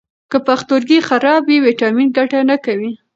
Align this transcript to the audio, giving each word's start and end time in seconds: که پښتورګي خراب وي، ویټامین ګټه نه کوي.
که 0.31 0.37
پښتورګي 0.47 0.99
خراب 1.07 1.41
وي، 1.45 1.57
ویټامین 1.65 2.09
ګټه 2.17 2.39
نه 2.49 2.57
کوي. 2.65 2.91